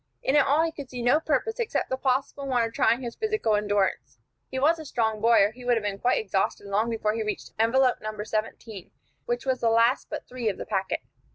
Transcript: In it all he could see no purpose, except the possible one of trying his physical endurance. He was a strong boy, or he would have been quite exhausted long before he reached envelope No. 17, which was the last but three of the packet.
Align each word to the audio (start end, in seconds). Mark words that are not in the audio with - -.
In 0.23 0.35
it 0.35 0.39
all 0.43 0.63
he 0.63 0.71
could 0.71 0.89
see 0.89 1.03
no 1.03 1.19
purpose, 1.19 1.59
except 1.59 1.91
the 1.91 1.95
possible 1.95 2.47
one 2.47 2.63
of 2.63 2.73
trying 2.73 3.03
his 3.03 3.13
physical 3.15 3.53
endurance. 3.55 4.17
He 4.49 4.57
was 4.57 4.79
a 4.79 4.83
strong 4.85 5.21
boy, 5.21 5.43
or 5.43 5.51
he 5.51 5.63
would 5.63 5.75
have 5.75 5.83
been 5.83 5.99
quite 5.99 6.17
exhausted 6.19 6.65
long 6.65 6.89
before 6.89 7.13
he 7.13 7.21
reached 7.21 7.51
envelope 7.59 7.97
No. 8.01 8.11
17, 8.23 8.89
which 9.27 9.45
was 9.45 9.59
the 9.59 9.69
last 9.69 10.09
but 10.09 10.27
three 10.27 10.49
of 10.49 10.57
the 10.57 10.65
packet. 10.65 11.01